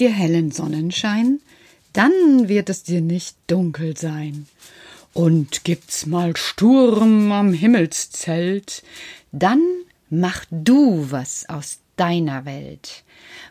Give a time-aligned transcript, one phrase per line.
[0.00, 1.40] dir hellen Sonnenschein,
[1.92, 4.46] dann wird es dir nicht dunkel sein.
[5.12, 8.82] Und gibt's mal Sturm am Himmelszelt,
[9.30, 9.62] dann
[10.10, 13.04] mach du was aus deiner Welt.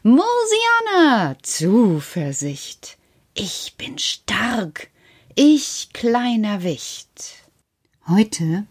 [0.03, 2.97] Mosiana, Zuversicht,
[3.33, 4.89] ich bin stark,
[5.35, 7.35] ich kleiner Wicht.
[8.07, 8.65] Heute,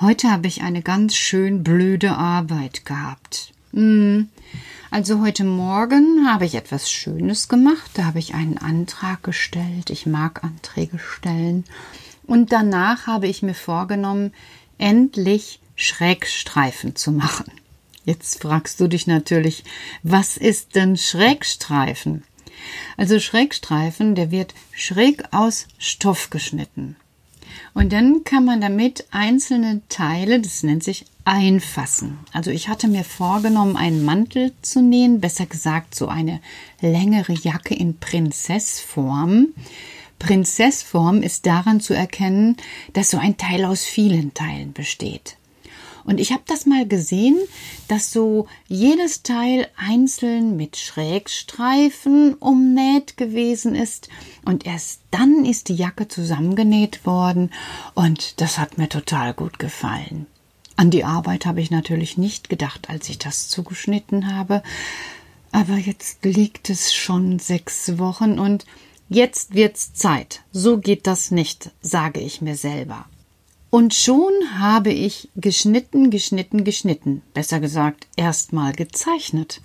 [0.00, 3.52] heute habe ich eine ganz schön blöde Arbeit gehabt.
[3.72, 4.30] Hm,
[4.94, 7.90] also heute Morgen habe ich etwas Schönes gemacht.
[7.94, 9.90] Da habe ich einen Antrag gestellt.
[9.90, 11.64] Ich mag Anträge stellen.
[12.28, 14.32] Und danach habe ich mir vorgenommen,
[14.78, 17.50] endlich Schrägstreifen zu machen.
[18.04, 19.64] Jetzt fragst du dich natürlich,
[20.04, 22.22] was ist denn Schrägstreifen?
[22.96, 26.94] Also Schrägstreifen, der wird schräg aus Stoff geschnitten.
[27.72, 32.18] Und dann kann man damit einzelne Teile, das nennt sich einfassen.
[32.32, 36.40] Also ich hatte mir vorgenommen, einen Mantel zu nähen, besser gesagt so eine
[36.80, 39.48] längere Jacke in Prinzessform.
[40.18, 42.56] Prinzessform ist daran zu erkennen,
[42.92, 45.36] dass so ein Teil aus vielen Teilen besteht.
[46.04, 47.36] Und ich habe das mal gesehen,
[47.88, 54.10] dass so jedes Teil einzeln mit Schrägstreifen umnäht gewesen ist
[54.44, 57.50] und erst dann ist die Jacke zusammengenäht worden
[57.94, 60.26] und das hat mir total gut gefallen.
[60.76, 64.62] An die Arbeit habe ich natürlich nicht gedacht, als ich das zugeschnitten habe,
[65.52, 68.66] aber jetzt liegt es schon sechs Wochen und
[69.08, 70.42] jetzt wird's Zeit.
[70.50, 73.06] So geht das nicht, sage ich mir selber.
[73.70, 77.22] Und schon habe ich geschnitten, geschnitten, geschnitten.
[77.34, 79.60] Besser gesagt, erstmal gezeichnet.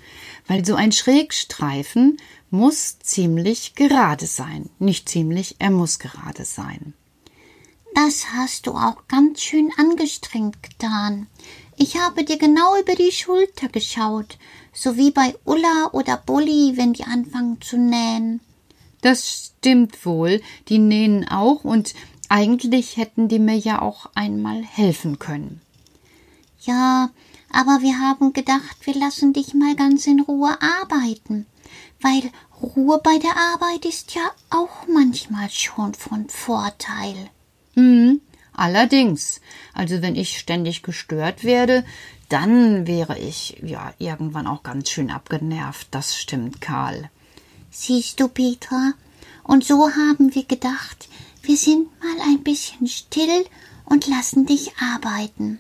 [0.48, 2.18] Weil so ein Schrägstreifen
[2.50, 4.70] muss ziemlich gerade sein.
[4.80, 6.94] Nicht ziemlich, er muss gerade sein.
[7.96, 11.28] Das hast du auch ganz schön angestrengt getan.
[11.78, 14.38] Ich habe dir genau über die Schulter geschaut,
[14.74, 18.42] so wie bei Ulla oder Bulli, wenn die anfangen zu nähen.
[19.02, 21.94] Das stimmt wohl, die nähen auch, und
[22.28, 25.62] eigentlich hätten die mir ja auch einmal helfen können.
[26.62, 27.10] Ja,
[27.52, 31.46] aber wir haben gedacht, wir lassen dich mal ganz in Ruhe arbeiten,
[32.02, 32.30] weil
[32.62, 37.30] Ruhe bei der Arbeit ist ja auch manchmal schon von Vorteil.
[37.80, 38.20] Hm,
[38.52, 39.40] allerdings.
[39.74, 41.86] Also wenn ich ständig gestört werde,
[42.28, 45.88] dann wäre ich ja irgendwann auch ganz schön abgenervt.
[45.92, 47.10] Das stimmt, Karl.
[47.72, 48.94] Siehst du, Petra?
[49.44, 51.08] Und so haben wir gedacht,
[51.42, 53.46] wir sind mal ein bisschen still
[53.86, 55.60] und lassen dich arbeiten.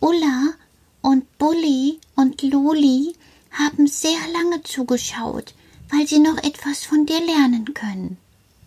[0.00, 0.54] Ulla
[1.02, 3.14] und Bulli und Luli
[3.52, 5.54] haben sehr lange zugeschaut,
[5.90, 8.16] weil sie noch etwas von dir lernen können.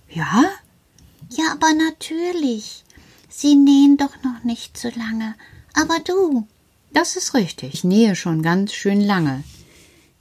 [0.09, 0.44] Ja?
[1.35, 2.84] Ja, aber natürlich.
[3.29, 5.35] Sie nähen doch noch nicht so lange.
[5.73, 6.47] Aber du.
[6.94, 7.73] Das ist richtig.
[7.73, 9.44] Ich nähe schon ganz schön lange.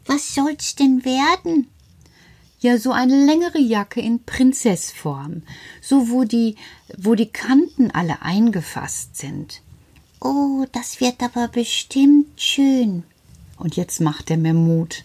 [0.06, 1.68] Was soll's denn werden?
[2.64, 5.42] ja so eine längere Jacke in Prinzessform,
[5.80, 6.56] so wo die,
[6.96, 9.60] wo die Kanten alle eingefasst sind.
[10.20, 13.04] Oh, das wird aber bestimmt schön.
[13.58, 15.04] Und jetzt macht er mir Mut.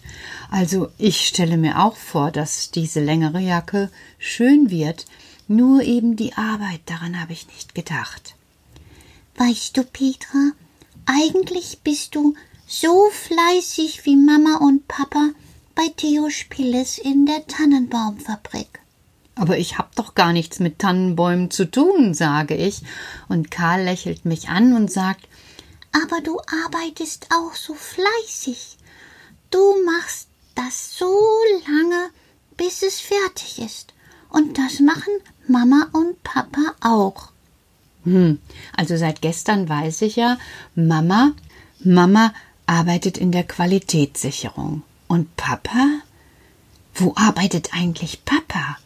[0.50, 5.04] Also ich stelle mir auch vor, dass diese längere Jacke schön wird,
[5.50, 8.36] nur eben die Arbeit, daran habe ich nicht gedacht.
[9.36, 10.52] Weißt du, Petra,
[11.06, 12.34] eigentlich bist du
[12.68, 15.30] so fleißig wie Mama und Papa,
[15.74, 18.80] bei Theo Spilles in der Tannenbaumfabrik.
[19.34, 22.82] Aber ich hab doch gar nichts mit Tannenbäumen zu tun, sage ich,
[23.28, 25.26] und Karl lächelt mich an und sagt
[25.90, 28.76] Aber du arbeitest auch so fleißig.
[29.50, 31.18] Du machst das so
[31.66, 32.10] lange,
[32.56, 33.94] bis es fertig ist.
[34.30, 35.12] Und das machen
[35.48, 37.30] Mama und Papa auch.
[38.04, 38.38] Hm,
[38.76, 40.38] also seit gestern weiß ich ja,
[40.74, 41.32] Mama,
[41.80, 42.32] Mama
[42.66, 44.82] arbeitet in der Qualitätssicherung.
[45.08, 46.00] Und Papa?
[46.94, 48.78] Wo arbeitet eigentlich Papa?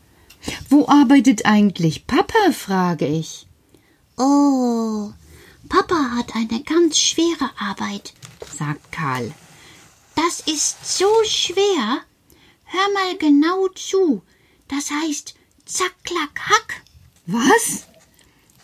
[0.68, 2.52] Wo arbeitet eigentlich Papa?
[2.52, 3.46] frage ich.
[4.16, 5.12] Oh,
[5.68, 8.14] Papa hat eine ganz schwere Arbeit,
[8.56, 9.32] sagt Karl.
[10.14, 12.00] Das ist so schwer.
[12.64, 14.22] Hör mal genau zu.
[14.68, 15.34] Das heißt
[15.66, 16.82] Zack, Klack, Hack.
[17.26, 17.86] Was?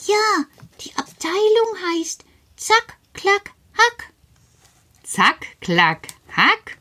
[0.06, 0.44] Ja,
[0.80, 2.24] die Abteilung heißt
[2.56, 4.12] Zack, Klack, Hack.
[5.02, 6.78] Zack, Klack, Hack?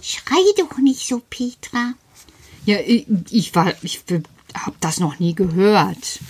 [0.00, 1.94] Schrei doch nicht so, Petra.
[2.64, 4.02] Ja, ich, ich war, ich
[4.54, 6.20] hab das noch nie gehört.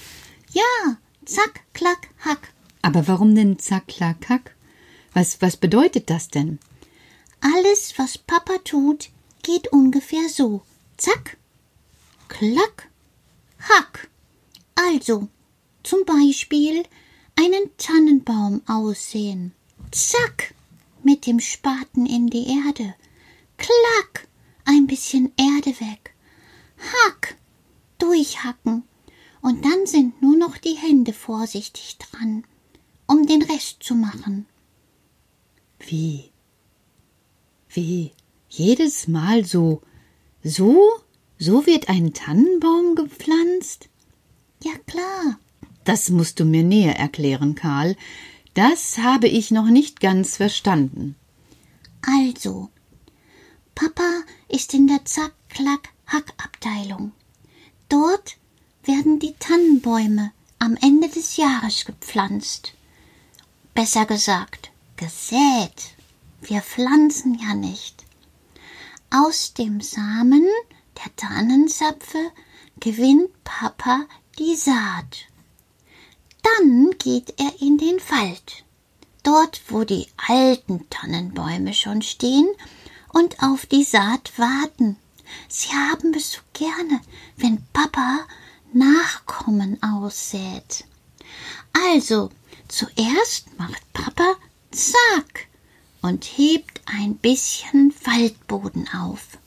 [0.52, 2.52] Ja, zack, klack, hack.
[2.82, 4.54] Aber warum denn zack, klack, hack?
[5.14, 6.58] Was, was bedeutet das denn?
[7.40, 9.10] Alles, was Papa tut,
[9.42, 10.62] geht ungefähr so.
[10.96, 11.36] Zack,
[12.32, 12.90] klack,
[13.58, 14.08] hack.
[14.74, 15.28] Also,
[15.82, 16.84] zum Beispiel
[17.36, 19.52] einen Tannenbaum aussehen.
[19.90, 20.54] Zack,
[21.02, 22.94] mit dem Spaten in die Erde
[23.58, 24.28] klack,
[24.64, 26.14] ein bisschen Erde weg.
[26.78, 27.36] Hack,
[27.98, 28.84] durchhacken.
[29.42, 32.44] Und dann sind nur noch die Hände vorsichtig dran,
[33.06, 34.46] um den Rest zu machen.
[35.80, 36.30] Wie?
[37.68, 38.12] Wie?
[38.48, 39.82] Jedes Mal so,
[40.42, 41.01] so,
[41.42, 43.88] so wird ein Tannenbaum gepflanzt?
[44.62, 45.40] Ja klar.
[45.84, 47.96] Das musst du mir näher erklären, Karl.
[48.54, 51.16] Das habe ich noch nicht ganz verstanden.
[52.02, 52.70] Also,
[53.74, 57.10] Papa ist in der Zack-Klack-Hack-Abteilung.
[57.88, 58.36] Dort
[58.84, 60.30] werden die Tannenbäume
[60.60, 62.74] am Ende des Jahres gepflanzt.
[63.74, 65.96] Besser gesagt, gesät.
[66.40, 68.04] Wir pflanzen ja nicht.
[69.10, 70.46] Aus dem Samen
[71.16, 72.30] Tannenzapfe
[72.80, 74.06] gewinnt Papa
[74.38, 75.26] die Saat.
[76.42, 78.64] Dann geht er in den Wald,
[79.22, 82.48] dort wo die alten Tannenbäume schon stehen
[83.12, 84.96] und auf die Saat warten.
[85.48, 87.00] Sie haben es so gerne,
[87.36, 88.20] wenn Papa
[88.72, 90.84] Nachkommen aussät.
[91.72, 92.30] Also,
[92.68, 94.36] zuerst macht Papa
[94.70, 95.48] Zack
[96.00, 99.38] und hebt ein bisschen Waldboden auf.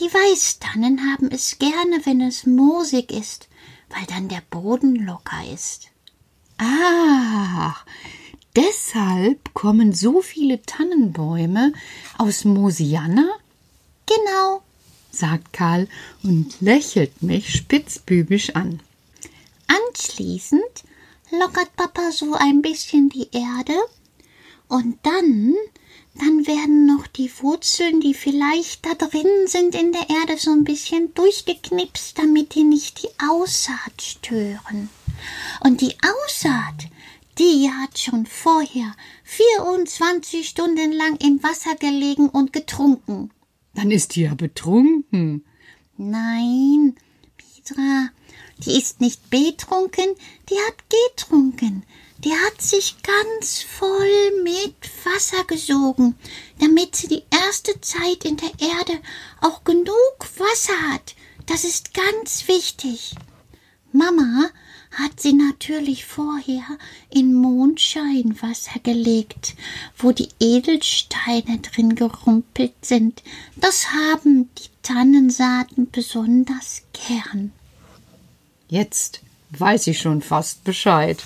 [0.00, 3.48] Die Weißtannen haben es gerne, wenn es moosig ist,
[3.90, 5.88] weil dann der Boden locker ist.
[6.58, 7.84] Ach,
[8.56, 11.72] deshalb kommen so viele Tannenbäume
[12.18, 13.28] aus Mosianna?
[14.06, 14.62] Genau,
[15.12, 15.88] sagt Karl
[16.24, 18.80] und lächelt mich spitzbübisch an.
[19.68, 20.84] Anschließend
[21.30, 23.74] lockert Papa so ein bisschen die Erde
[24.66, 25.54] und dann
[26.14, 30.64] dann werden noch die Wurzeln, die vielleicht da drin sind in der Erde, so ein
[30.64, 34.88] bisschen durchgeknipst, damit die nicht die Aussaat stören.
[35.60, 36.88] Und die Aussaat,
[37.38, 38.94] die hat schon vorher
[39.24, 43.30] 24 Stunden lang im Wasser gelegen und getrunken.
[43.74, 45.44] Dann ist die ja betrunken.
[45.96, 46.94] Nein,
[47.36, 48.10] Petra,
[48.58, 50.14] die ist nicht betrunken,
[50.48, 51.84] die hat getrunken
[52.24, 54.74] die hat sich ganz voll mit
[55.04, 56.14] Wasser gesogen,
[56.58, 58.98] damit sie die erste Zeit in der Erde
[59.42, 61.14] auch genug Wasser hat.
[61.46, 63.14] Das ist ganz wichtig.
[63.92, 64.48] Mama
[64.92, 66.64] hat sie natürlich vorher
[67.10, 69.54] in Mondscheinwasser gelegt,
[69.98, 73.22] wo die Edelsteine drin gerumpelt sind.
[73.56, 77.52] Das haben die Tannensaaten besonders gern.
[78.68, 81.22] Jetzt weiß ich schon fast Bescheid.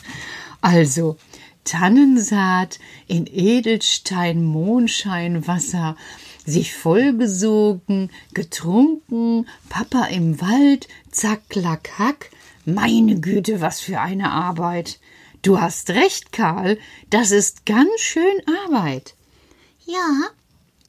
[0.60, 1.16] Also
[1.64, 5.96] Tannensaat in Edelstein, Mondschein, Wasser,
[6.46, 12.30] sich vollgesogen, getrunken, Papa im Wald, zack, klack, hack.
[12.64, 14.98] Meine Güte, was für eine Arbeit.
[15.42, 16.78] Du hast recht, Karl,
[17.10, 19.14] das ist ganz schön Arbeit.
[19.86, 20.30] Ja,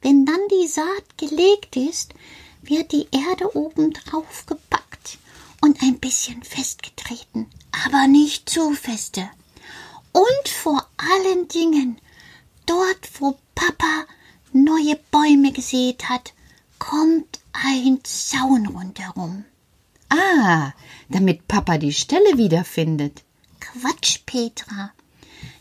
[0.02, 2.14] wenn dann die Saat gelegt ist,
[2.62, 5.18] wird die Erde oben drauf gepackt
[5.60, 7.46] und ein bisschen festgetreten,
[7.86, 9.28] aber nicht zu feste.
[10.12, 11.98] Und vor allen Dingen,
[12.66, 14.06] dort wo Papa
[14.52, 16.32] neue Bäume gesät hat,
[16.78, 19.44] kommt ein Zaun rundherum.
[20.08, 20.72] Ah,
[21.08, 23.22] damit Papa die Stelle wiederfindet.
[23.60, 24.92] Quatsch, Petra.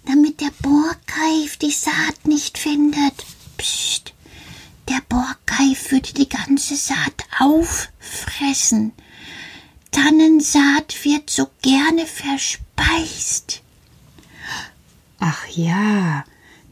[0.06, 3.13] Damit der Borkeif die Saat nicht findet.
[3.57, 4.13] Psst.
[4.88, 8.94] Der Borkeif würde die ganze Saat auffressen.
[9.91, 13.62] Tannensaat wird so gerne verspeist.
[15.19, 16.23] Ach ja,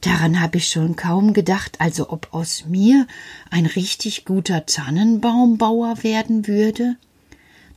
[0.01, 3.07] daran habe ich schon kaum gedacht, also ob aus mir
[3.51, 6.95] ein richtig guter Tannenbaumbauer werden würde.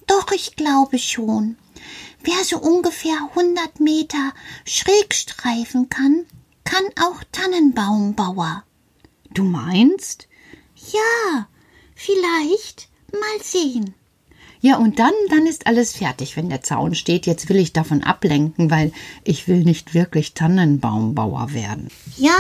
[0.06, 1.56] Doch, ich glaube schon.
[2.22, 4.32] Wer so ungefähr hundert Meter
[4.64, 6.26] schräg streifen kann,
[6.64, 8.64] kann auch Tannenbaumbauer.
[9.32, 10.28] Du meinst?
[10.92, 11.48] Ja,
[11.94, 13.94] vielleicht mal sehen.
[14.62, 17.26] Ja, und dann, dann ist alles fertig, wenn der Zaun steht.
[17.26, 18.93] Jetzt will ich davon ablenken, weil
[19.25, 21.88] ich will nicht wirklich Tannenbaumbauer werden.
[22.17, 22.37] Ja,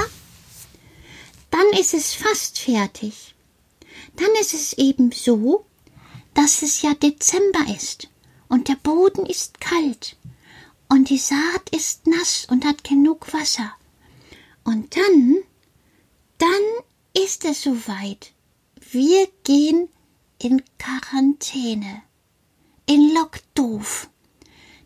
[1.50, 3.34] dann ist es fast fertig.
[4.16, 5.64] Dann ist es eben so,
[6.34, 8.08] dass es ja Dezember ist
[8.48, 10.16] und der Boden ist kalt
[10.88, 13.72] und die Saat ist nass und hat genug Wasser.
[14.64, 15.38] Und dann,
[16.38, 18.32] dann ist es soweit.
[18.90, 19.88] Wir gehen
[20.38, 22.02] in Quarantäne
[22.90, 24.10] in Lockdoof,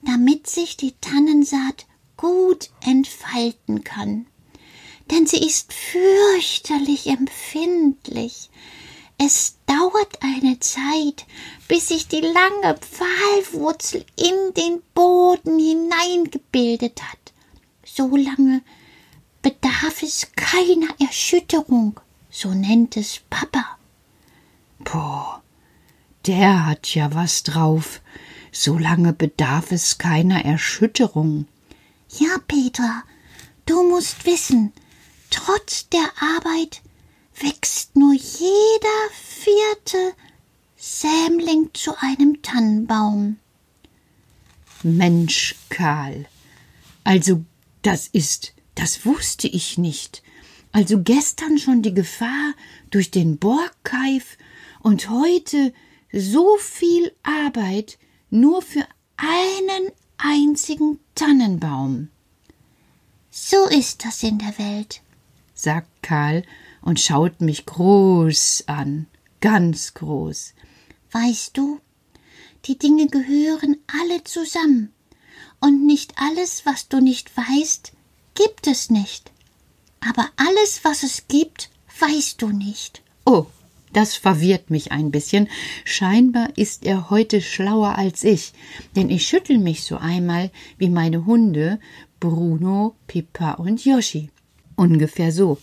[0.02, 1.87] damit sich die Tannensaat
[2.18, 4.26] gut entfalten kann.
[5.11, 8.50] Denn sie ist fürchterlich empfindlich.
[9.16, 11.25] Es dauert eine Zeit,
[11.66, 17.32] bis sich die lange Pfahlwurzel in den Boden hineingebildet hat.
[17.87, 18.61] So lange
[19.40, 21.99] bedarf es keiner Erschütterung,
[22.30, 23.78] so nennt es Papa.
[24.80, 25.42] Boah,
[26.26, 28.00] der hat ja was drauf.
[28.52, 31.47] So lange bedarf es keiner Erschütterung.
[32.19, 33.02] Ja, Petra,
[33.66, 34.73] du musst wissen,
[35.31, 36.83] trotz der Arbeit
[37.40, 40.12] wächst nur jeder vierte
[40.76, 43.38] Sämling zu einem Tannenbaum.
[44.83, 46.26] Mensch, Karl.
[47.02, 47.45] Also,
[47.83, 50.23] das ist, das wusste ich nicht.
[50.73, 52.52] Also gestern schon die Gefahr
[52.90, 54.37] durch den Borgkeif
[54.81, 55.73] und heute
[56.16, 57.99] so viel Arbeit
[58.30, 62.09] nur für einen einzigen Tannenbaum.
[63.30, 65.02] So ist das in der Welt,
[65.54, 66.44] sagt Karl
[66.83, 69.06] und schaut mich groß an,
[69.40, 70.54] ganz groß.
[71.11, 71.80] Weißt du,
[72.66, 74.94] die Dinge gehören alle zusammen,
[75.61, 77.92] und nicht alles, was du nicht weißt,
[78.35, 79.33] gibt es nicht.
[80.06, 83.02] Aber alles, was es gibt, weißt du nicht.
[83.25, 83.47] Oh,
[83.94, 85.48] das verwirrt mich ein bisschen.
[85.84, 88.52] Scheinbar ist er heute schlauer als ich,
[88.96, 91.78] denn ich schüttel mich so einmal wie meine Hunde
[92.20, 94.30] Bruno, Pippa und Yoshi.
[94.76, 95.58] Ungefähr so.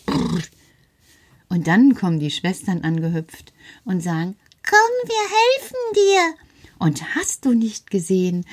[1.50, 6.36] Und dann kommen die Schwestern angehüpft und sagen Komm, wir helfen dir.
[6.80, 8.46] Und hast du nicht gesehen,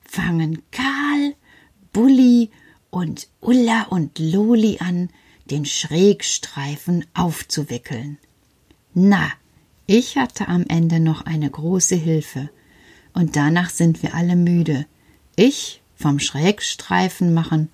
[0.00, 1.34] fangen Karl,
[1.92, 2.50] Bulli
[2.90, 5.10] und Ulla und Loli an,
[5.50, 8.18] den Schrägstreifen aufzuwickeln.
[8.98, 9.30] Na,
[9.84, 12.48] ich hatte am Ende noch eine große Hilfe,
[13.12, 14.86] und danach sind wir alle müde.
[15.36, 17.68] Ich vom Schrägstreifen machen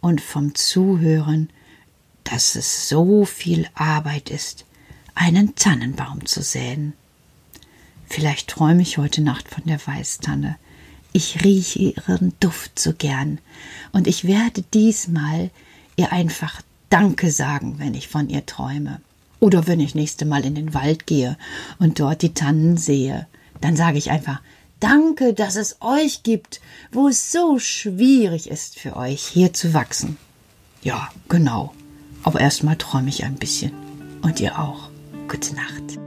[0.00, 1.50] und vom Zuhören,
[2.24, 4.64] dass es so viel Arbeit ist,
[5.14, 6.94] einen Tannenbaum zu säen.
[8.06, 10.56] Vielleicht träume ich heute Nacht von der Weißtanne.
[11.12, 13.40] Ich rieche ihren Duft so gern,
[13.92, 15.50] und ich werde diesmal
[15.96, 19.02] ihr einfach Danke sagen, wenn ich von ihr träume.
[19.42, 21.36] Oder wenn ich nächste Mal in den Wald gehe
[21.80, 23.26] und dort die Tannen sehe,
[23.60, 24.40] dann sage ich einfach
[24.78, 26.60] Danke, dass es euch gibt,
[26.92, 30.16] wo es so schwierig ist für euch, hier zu wachsen.
[30.82, 31.72] Ja, genau.
[32.22, 33.72] Aber erstmal träume ich ein bisschen.
[34.22, 34.90] Und ihr auch.
[35.28, 35.98] Gute Nacht.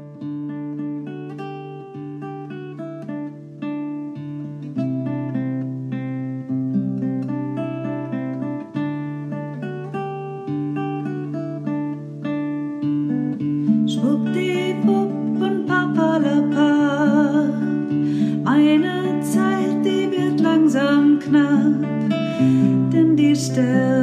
[23.56, 23.95] Morgen